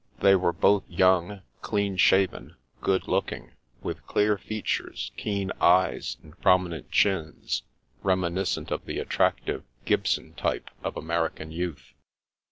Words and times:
They 0.19 0.35
were 0.35 0.51
both 0.51 0.89
young, 0.89 1.43
clean 1.61 1.95
shaven, 1.95 2.55
good 2.81 3.07
looking; 3.07 3.51
with 3.83 4.07
clear 4.07 4.35
features, 4.35 5.11
keen 5.15 5.51
eyes, 5.61 6.17
and 6.23 6.35
prominent 6.41 6.89
chins, 6.89 7.61
reminiscent 8.01 8.71
of 8.71 8.85
the 8.87 8.97
attractive" 8.97 9.63
Gibson 9.85 10.33
type" 10.33 10.71
of 10.83 10.97
American 10.97 11.51
youth. 11.51 11.93